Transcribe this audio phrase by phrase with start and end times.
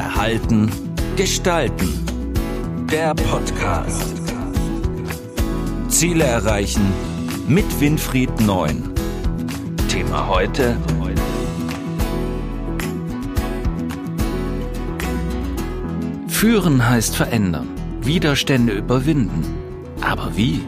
[0.00, 0.70] Verhalten,
[1.16, 1.90] Gestalten.
[2.90, 4.14] Der Podcast.
[5.88, 6.80] Ziele erreichen
[7.46, 8.94] mit Winfried Neun.
[9.90, 10.78] Thema heute.
[16.28, 17.68] Führen heißt verändern,
[18.00, 19.44] Widerstände überwinden.
[20.00, 20.62] Aber wie?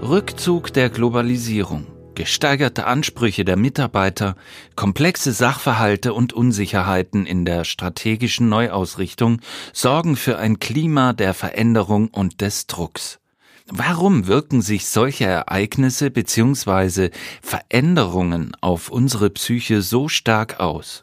[0.00, 1.86] Rückzug der Globalisierung
[2.22, 4.36] gesteigerte Ansprüche der Mitarbeiter,
[4.76, 9.40] komplexe Sachverhalte und Unsicherheiten in der strategischen Neuausrichtung
[9.72, 13.18] sorgen für ein Klima der Veränderung und des Drucks.
[13.66, 17.10] Warum wirken sich solche Ereignisse bzw.
[17.42, 21.02] Veränderungen auf unsere Psyche so stark aus?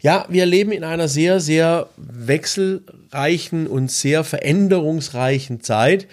[0.00, 6.08] Ja, wir leben in einer sehr, sehr wechselreichen und sehr veränderungsreichen Zeit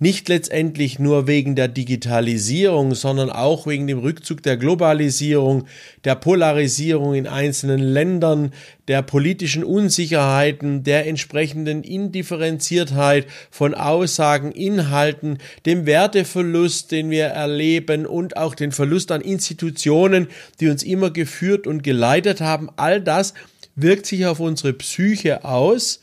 [0.00, 5.66] nicht letztendlich nur wegen der Digitalisierung, sondern auch wegen dem Rückzug der Globalisierung,
[6.04, 8.54] der Polarisierung in einzelnen Ländern,
[8.88, 18.38] der politischen Unsicherheiten, der entsprechenden Indifferenziertheit von Aussagen, Inhalten, dem Werteverlust, den wir erleben und
[18.38, 20.28] auch den Verlust an Institutionen,
[20.60, 22.70] die uns immer geführt und geleitet haben.
[22.76, 23.34] All das
[23.76, 26.00] wirkt sich auf unsere Psyche aus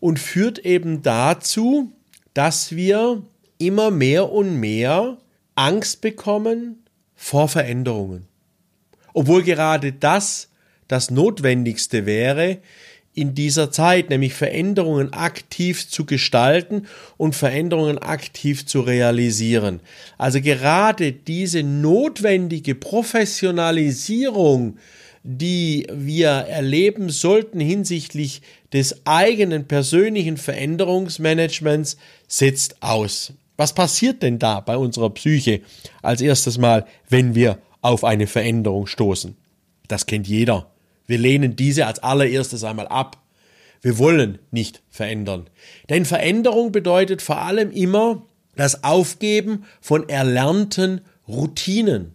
[0.00, 1.92] und führt eben dazu,
[2.34, 3.22] dass wir
[3.58, 5.18] immer mehr und mehr
[5.54, 8.26] Angst bekommen vor Veränderungen.
[9.12, 10.48] Obwohl gerade das
[10.86, 12.58] das Notwendigste wäre
[13.14, 16.86] in dieser Zeit, nämlich Veränderungen aktiv zu gestalten
[17.16, 19.80] und Veränderungen aktiv zu realisieren.
[20.18, 24.78] Also gerade diese notwendige Professionalisierung,
[25.24, 28.40] die wir erleben sollten hinsichtlich
[28.72, 31.96] des eigenen persönlichen Veränderungsmanagements,
[32.28, 33.32] setzt aus.
[33.58, 35.62] Was passiert denn da bei unserer Psyche
[36.00, 39.36] als erstes Mal, wenn wir auf eine Veränderung stoßen?
[39.88, 40.70] Das kennt jeder.
[41.06, 43.20] Wir lehnen diese als allererstes einmal ab.
[43.82, 45.50] Wir wollen nicht verändern.
[45.90, 48.22] Denn Veränderung bedeutet vor allem immer
[48.54, 52.14] das Aufgeben von erlernten Routinen.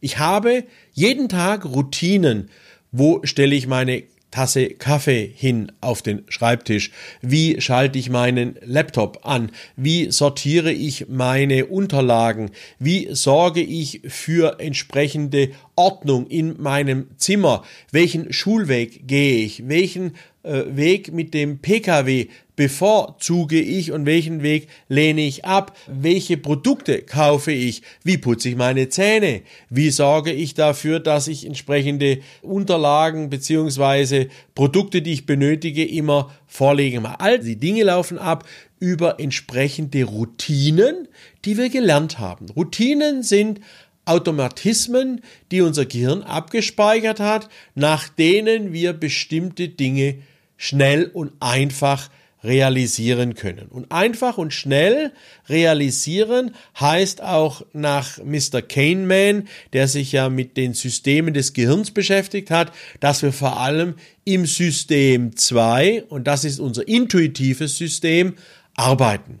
[0.00, 2.50] Ich habe jeden Tag Routinen.
[2.92, 4.02] Wo stelle ich meine
[4.36, 6.90] Tasse Kaffee hin auf den Schreibtisch?
[7.22, 9.50] Wie schalte ich meinen Laptop an?
[9.76, 12.50] Wie sortiere ich meine Unterlagen?
[12.78, 17.64] Wie sorge ich für entsprechende Ordnung in meinem Zimmer?
[17.92, 19.70] Welchen Schulweg gehe ich?
[19.70, 20.12] Welchen
[20.46, 25.76] äh, Weg mit dem Pkw bevorzuge ich und welchen Weg lehne ich ab?
[25.86, 27.82] Welche Produkte kaufe ich?
[28.02, 29.42] Wie putze ich meine Zähne?
[29.68, 37.02] Wie sorge ich dafür, dass ich entsprechende Unterlagen beziehungsweise Produkte, die ich benötige, immer vorlege?
[37.20, 41.08] All die Dinge laufen ab über entsprechende Routinen,
[41.44, 42.46] die wir gelernt haben.
[42.50, 43.60] Routinen sind
[44.06, 45.20] Automatismen,
[45.50, 50.18] die unser Gehirn abgespeichert hat, nach denen wir bestimmte Dinge
[50.56, 52.10] schnell und einfach
[52.46, 53.66] realisieren können.
[53.68, 55.12] Und einfach und schnell
[55.48, 58.62] realisieren heißt auch nach Mr.
[58.62, 63.94] Kahneman, der sich ja mit den Systemen des Gehirns beschäftigt hat, dass wir vor allem
[64.24, 68.34] im System 2, und das ist unser intuitives System,
[68.74, 69.40] arbeiten.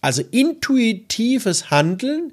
[0.00, 2.32] Also intuitives Handeln,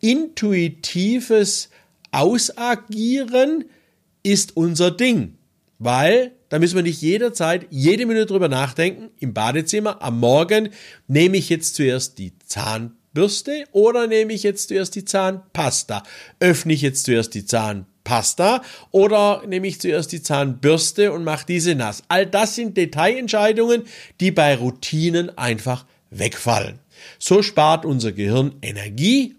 [0.00, 1.68] intuitives
[2.10, 3.64] Ausagieren
[4.22, 5.34] ist unser Ding,
[5.78, 9.08] weil da müssen wir nicht jederzeit, jede Minute drüber nachdenken.
[9.18, 10.68] Im Badezimmer am Morgen
[11.08, 16.02] nehme ich jetzt zuerst die Zahnbürste oder nehme ich jetzt zuerst die Zahnpasta?
[16.40, 18.60] Öffne ich jetzt zuerst die Zahnpasta
[18.90, 22.02] oder nehme ich zuerst die Zahnbürste und mache diese nass?
[22.08, 23.84] All das sind Detailentscheidungen,
[24.20, 26.80] die bei Routinen einfach wegfallen.
[27.18, 29.36] So spart unser Gehirn Energie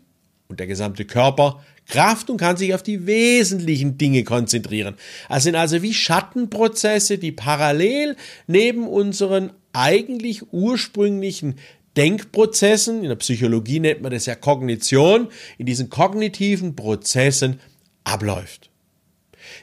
[0.47, 4.96] und der gesamte Körper Kraft und kann sich auf die wesentlichen Dinge konzentrieren.
[5.30, 8.16] Es sind also wie Schattenprozesse, die parallel
[8.48, 11.56] neben unseren eigentlich ursprünglichen
[11.98, 15.28] Denkprozessen, in der Psychologie nennt man das ja Kognition,
[15.58, 17.60] in diesen kognitiven Prozessen
[18.03, 18.72] abläuft.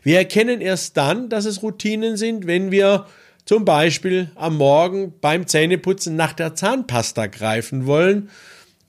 [0.03, 3.07] Wir erkennen erst dann, dass es Routinen sind, wenn wir
[3.45, 8.31] zum Beispiel am Morgen beim Zähneputzen nach der Zahnpasta greifen wollen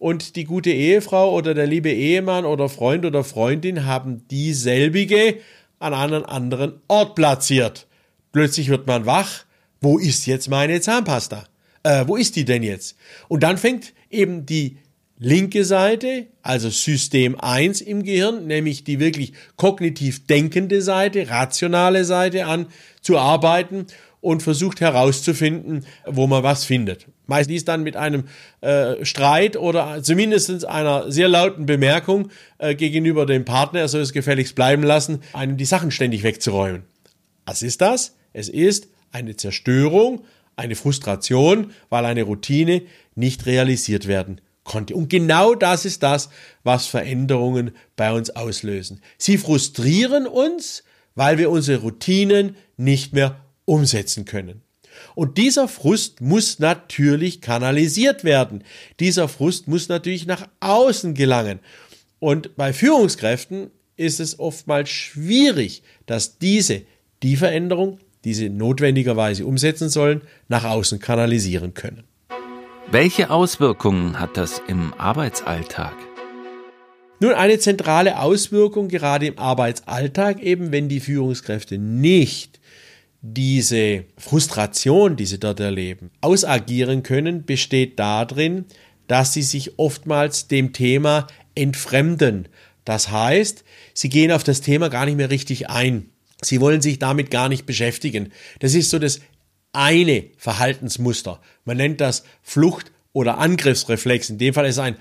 [0.01, 5.38] und die gute Ehefrau oder der liebe Ehemann oder Freund oder Freundin haben dieselbige
[5.77, 7.86] an einem anderen Ort platziert.
[8.31, 9.45] Plötzlich wird man wach.
[9.80, 11.44] Wo ist jetzt meine Zahnpasta?
[11.83, 12.95] Äh, wo ist die denn jetzt?
[13.27, 14.77] Und dann fängt eben die
[15.19, 22.48] linke Seite, also System 1 im Gehirn, nämlich die wirklich kognitiv denkende Seite, rationale Seite
[22.48, 22.65] an
[23.01, 23.86] zu arbeiten
[24.19, 27.06] und versucht herauszufinden, wo man was findet.
[27.31, 28.25] Meist dies dann mit einem
[28.60, 34.12] äh, Streit oder zumindest einer sehr lauten Bemerkung äh, gegenüber dem Partner, er soll es
[34.12, 36.83] gefälligst bleiben lassen, einem die Sachen ständig wegzuräumen.
[37.45, 38.18] Was ist das?
[38.33, 40.25] Es ist eine Zerstörung,
[40.57, 42.81] eine Frustration, weil eine Routine
[43.16, 44.94] nicht realisiert werden konnte.
[44.94, 46.30] Und genau das ist das,
[46.66, 49.01] was Veränderungen bei uns auslösen.
[49.18, 50.84] Sie frustrieren uns,
[51.16, 54.63] weil wir unsere Routinen nicht mehr umsetzen können.
[55.15, 58.63] Und dieser Frust muss natürlich kanalisiert werden.
[58.99, 61.59] Dieser Frust muss natürlich nach außen gelangen.
[62.19, 66.83] Und bei Führungskräften ist es oftmals schwierig, dass diese
[67.23, 72.03] die Veränderung, die sie notwendigerweise umsetzen sollen, nach außen kanalisieren können.
[72.91, 75.93] Welche Auswirkungen hat das im Arbeitsalltag?
[77.19, 82.59] Nun, eine zentrale Auswirkung gerade im Arbeitsalltag, eben wenn die Führungskräfte nicht
[83.21, 88.65] diese Frustration, die sie dort erleben, ausagieren können, besteht darin,
[89.07, 92.47] dass sie sich oftmals dem Thema entfremden.
[92.83, 93.63] Das heißt,
[93.94, 96.09] sie gehen auf das Thema gar nicht mehr richtig ein.
[96.41, 98.31] Sie wollen sich damit gar nicht beschäftigen.
[98.59, 99.21] Das ist so das
[99.74, 101.39] eine Verhaltensmuster.
[101.65, 104.31] Man nennt das Flucht- oder Angriffsreflex.
[104.31, 104.97] In dem Fall ist es ein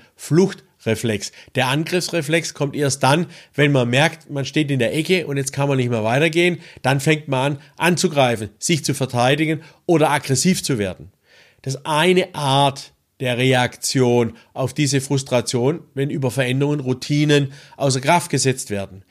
[0.81, 1.31] Fluchtreflex.
[1.55, 5.53] Der Angriffsreflex kommt erst dann, wenn man merkt, man steht in der Ecke und jetzt
[5.53, 6.59] kann man nicht mehr weitergehen.
[6.81, 11.11] Dann fängt man an anzugreifen, sich zu verteidigen oder aggressiv zu werden.
[11.61, 18.31] Das ist eine Art der Reaktion auf diese Frustration, wenn über Veränderungen Routinen außer Kraft
[18.31, 19.03] gesetzt werden.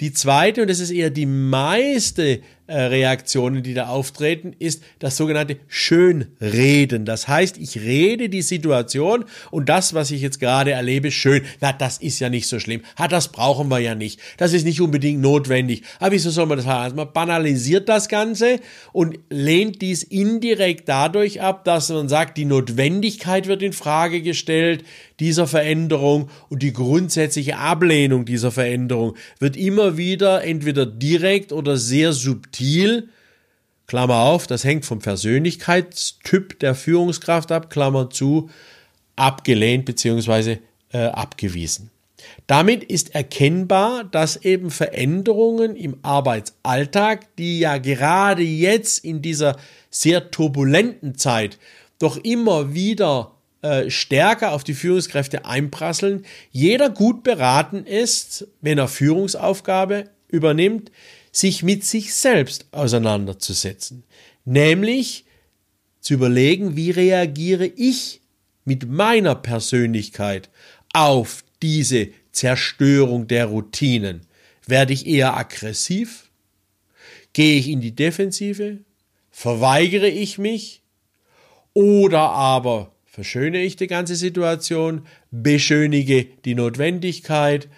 [0.00, 5.56] Die zweite, und das ist eher die meiste Reaktionen, die da auftreten, ist das sogenannte
[5.68, 7.06] Schönreden.
[7.06, 11.42] Das heißt, ich rede die Situation und das, was ich jetzt gerade erlebe, schön.
[11.60, 12.82] Na, das ist ja nicht so schlimm.
[12.98, 14.20] Ha, das brauchen wir ja nicht.
[14.36, 15.82] Das ist nicht unbedingt notwendig.
[15.98, 16.82] Aber wieso soll man das haben?
[16.82, 18.60] Also man banalisiert das Ganze
[18.92, 24.84] und lehnt dies indirekt dadurch ab, dass man sagt, die Notwendigkeit wird in Frage gestellt
[25.20, 32.12] dieser Veränderung und die grundsätzliche Ablehnung dieser Veränderung wird immer wieder entweder direkt oder sehr
[32.12, 32.57] subtil
[33.86, 38.50] Klammer auf, das hängt vom Persönlichkeitstyp der Führungskraft ab, Klammer zu,
[39.16, 40.58] abgelehnt bzw.
[40.90, 41.90] Äh, abgewiesen.
[42.46, 49.56] Damit ist erkennbar, dass eben Veränderungen im Arbeitsalltag, die ja gerade jetzt in dieser
[49.90, 51.58] sehr turbulenten Zeit
[51.98, 53.32] doch immer wieder
[53.62, 60.90] äh, stärker auf die Führungskräfte einprasseln, jeder gut beraten ist, wenn er Führungsaufgabe übernimmt,
[61.38, 64.02] sich mit sich selbst auseinanderzusetzen.
[64.44, 65.24] Nämlich
[66.00, 68.20] zu überlegen, wie reagiere ich
[68.64, 70.50] mit meiner Persönlichkeit
[70.92, 74.22] auf diese Zerstörung der Routinen.
[74.66, 76.30] Werde ich eher aggressiv?
[77.32, 78.78] Gehe ich in die Defensive?
[79.30, 80.82] Verweigere ich mich?
[81.72, 87.68] Oder aber verschöne ich die ganze Situation, beschönige die Notwendigkeit,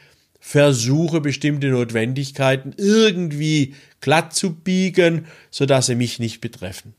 [0.40, 6.94] versuche bestimmte Notwendigkeiten irgendwie glatt zu biegen, sodass sie mich nicht betreffen.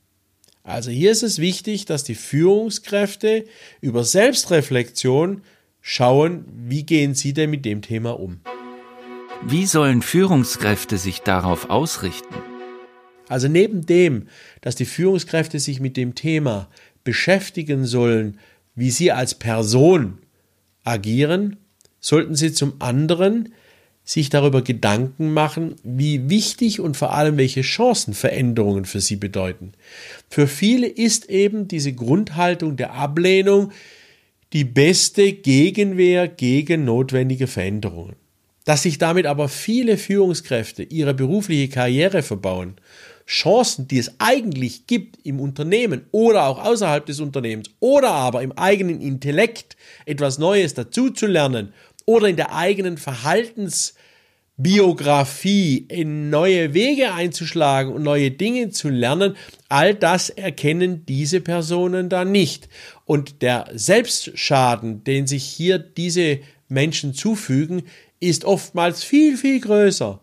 [0.63, 3.45] Also hier ist es wichtig, dass die Führungskräfte
[3.81, 5.41] über Selbstreflexion
[5.81, 8.41] schauen, wie gehen sie denn mit dem Thema um.
[9.43, 12.35] Wie sollen Führungskräfte sich darauf ausrichten?
[13.27, 14.27] Also neben dem,
[14.61, 16.69] dass die Führungskräfte sich mit dem Thema
[17.03, 18.37] beschäftigen sollen,
[18.75, 20.19] wie sie als Person
[20.83, 21.57] agieren,
[22.01, 23.53] sollten sie zum anderen
[24.03, 29.73] sich darüber Gedanken machen, wie wichtig und vor allem welche Chancen Veränderungen für sie bedeuten.
[30.29, 33.71] Für viele ist eben diese Grundhaltung der Ablehnung
[34.53, 38.15] die beste Gegenwehr gegen notwendige Veränderungen.
[38.65, 42.75] Dass sich damit aber viele Führungskräfte ihre berufliche Karriere verbauen
[43.31, 48.51] Chancen, die es eigentlich gibt im Unternehmen oder auch außerhalb des Unternehmens oder aber im
[48.51, 51.73] eigenen Intellekt etwas Neues dazuzulernen
[52.11, 59.37] oder in der eigenen Verhaltensbiografie in neue Wege einzuschlagen und neue Dinge zu lernen,
[59.69, 62.67] all das erkennen diese Personen da nicht.
[63.05, 67.83] Und der Selbstschaden, den sich hier diese Menschen zufügen,
[68.19, 70.19] ist oftmals viel, viel größer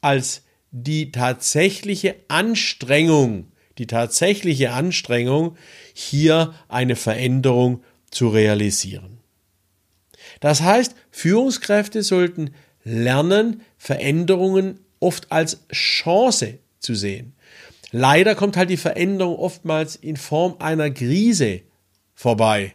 [0.00, 5.58] als die tatsächliche Anstrengung, die tatsächliche Anstrengung,
[5.92, 9.15] hier eine Veränderung zu realisieren.
[10.40, 12.50] Das heißt, Führungskräfte sollten
[12.84, 17.34] lernen, Veränderungen oft als Chance zu sehen.
[17.92, 21.62] Leider kommt halt die Veränderung oftmals in Form einer Krise
[22.14, 22.74] vorbei.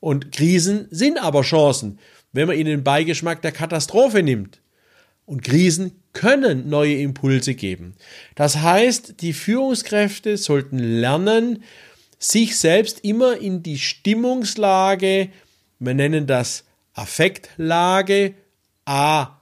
[0.00, 1.98] Und Krisen sind aber Chancen,
[2.32, 4.60] wenn man ihnen den Beigeschmack der Katastrophe nimmt.
[5.24, 7.94] Und Krisen können neue Impulse geben.
[8.34, 11.64] Das heißt, die Führungskräfte sollten lernen,
[12.18, 15.28] sich selbst immer in die Stimmungslage,
[15.78, 16.64] wir nennen das
[16.96, 18.34] Affektlage
[18.84, 19.40] A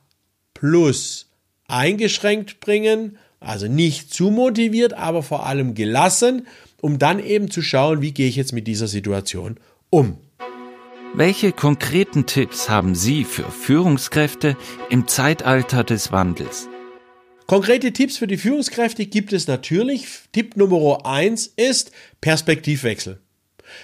[0.52, 1.30] plus
[1.66, 6.46] eingeschränkt bringen, Also nicht zu motiviert, aber vor allem gelassen,
[6.80, 9.58] um dann eben zu schauen, wie gehe ich jetzt mit dieser Situation
[9.90, 10.16] um.
[11.14, 14.56] Welche konkreten Tipps haben Sie für Führungskräfte
[14.88, 16.68] im Zeitalter des Wandels?
[17.46, 20.06] Konkrete Tipps für die Führungskräfte gibt es natürlich.
[20.32, 21.92] Tipp Nummer eins ist
[22.23, 23.20] Perspektivwechsel.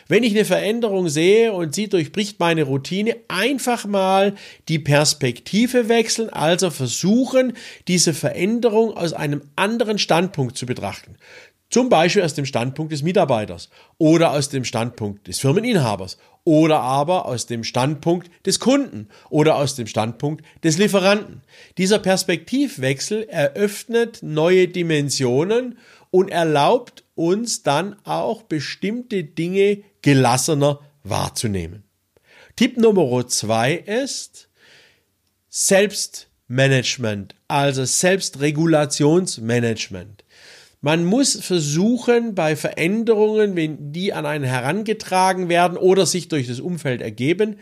[0.08, 4.34] Wenn ich eine Veränderung sehe und sie durchbricht meine Routine, einfach mal
[4.68, 7.54] die Perspektive wechseln, also versuchen,
[7.88, 11.16] diese Veränderung aus einem anderen Standpunkt zu betrachten.
[11.70, 17.26] Zum Beispiel aus dem Standpunkt des Mitarbeiters oder aus dem Standpunkt des Firmeninhabers oder aber
[17.26, 21.42] aus dem Standpunkt des Kunden oder aus dem Standpunkt des Lieferanten.
[21.78, 25.78] Dieser Perspektivwechsel eröffnet neue Dimensionen
[26.10, 31.84] und erlaubt uns dann auch bestimmte Dinge gelassener wahrzunehmen.
[32.56, 34.48] Tipp Nummer zwei ist
[35.50, 40.24] Selbstmanagement, also Selbstregulationsmanagement.
[40.80, 46.60] Man muss versuchen, bei Veränderungen, wenn die an einen herangetragen werden oder sich durch das
[46.60, 47.58] Umfeld ergeben,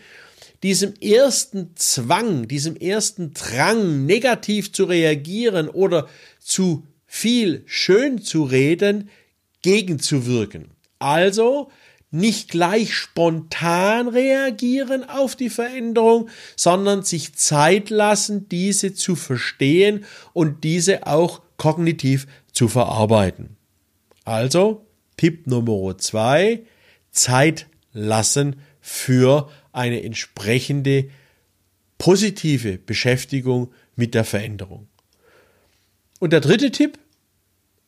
[0.63, 9.11] diesem ersten Zwang, diesem ersten Drang, negativ zu reagieren oder zu viel schön zu reden,
[9.69, 10.71] gegenzuwirken.
[10.99, 11.71] Also
[12.11, 20.65] nicht gleich spontan reagieren auf die Veränderung, sondern sich Zeit lassen, diese zu verstehen und
[20.65, 23.59] diese auch kognitiv zu verarbeiten.
[24.25, 24.87] Also
[25.19, 26.63] Tipp Nummer zwei,
[27.11, 31.11] Zeit lassen für eine entsprechende
[31.99, 34.89] positive Beschäftigung mit der Veränderung.
[36.21, 36.99] Und der dritte Tipp,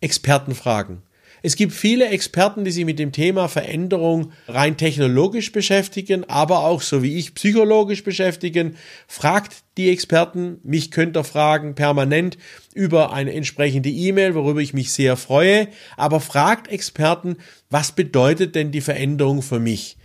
[0.02, 1.02] Experten fragen.
[1.42, 6.82] Es gibt viele Experten, die sich mit dem Thema Veränderung rein technologisch beschäftigen, aber auch
[6.82, 8.76] so wie ich psychologisch beschäftigen.
[9.06, 12.36] Fragt die Experten, mich könnt ihr fragen permanent
[12.74, 15.68] über eine entsprechende E-Mail, worüber ich mich sehr freue.
[15.96, 17.36] Aber fragt Experten,
[17.70, 19.96] was bedeutet denn die Veränderung für mich?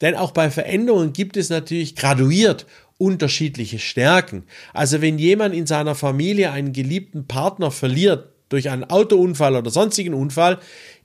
[0.00, 2.66] Denn auch bei Veränderungen gibt es natürlich graduiert
[2.98, 4.44] unterschiedliche Stärken.
[4.72, 10.14] Also wenn jemand in seiner Familie einen geliebten Partner verliert, durch einen Autounfall oder sonstigen
[10.14, 10.58] Unfall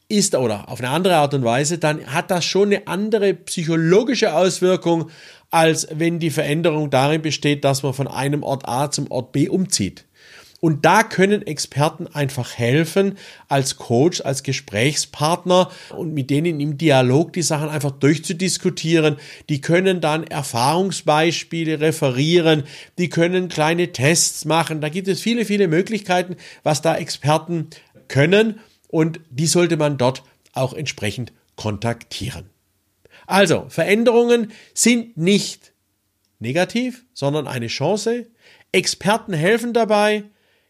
[0.07, 4.35] ist oder auf eine andere Art und Weise, dann hat das schon eine andere psychologische
[4.35, 5.09] Auswirkung,
[5.49, 9.49] als wenn die Veränderung darin besteht, dass man von einem Ort A zum Ort B
[9.49, 10.05] umzieht.
[10.59, 17.33] Und da können Experten einfach helfen, als Coach, als Gesprächspartner und mit denen im Dialog
[17.33, 19.17] die Sachen einfach durchzudiskutieren.
[19.47, 22.63] Die können dann Erfahrungsbeispiele referieren,
[22.97, 24.81] die können kleine Tests machen.
[24.81, 27.69] Da gibt es viele, viele Möglichkeiten, was da Experten
[28.07, 30.23] können und die sollte man dort
[30.53, 32.49] auch entsprechend kontaktieren.
[33.27, 35.73] Also, Veränderungen sind nicht
[36.39, 38.25] negativ, sondern eine Chance.
[38.71, 40.23] Experten helfen dabei,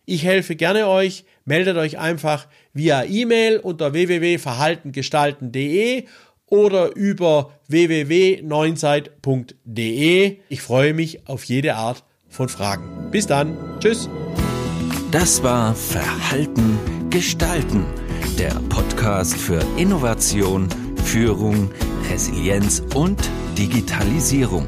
[0.10, 1.25] ich helfe gerne euch.
[1.46, 6.06] Meldet euch einfach via E-Mail unter www.verhaltengestalten.de
[6.48, 10.38] oder über www.neunzeit.de.
[10.50, 13.12] Ich freue mich auf jede Art von Fragen.
[13.12, 13.56] Bis dann.
[13.80, 14.10] Tschüss.
[15.12, 17.86] Das war Verhalten gestalten,
[18.38, 20.70] der Podcast für Innovation,
[21.04, 21.72] Führung,
[22.12, 23.20] Resilienz und
[23.58, 24.68] Digitalisierung.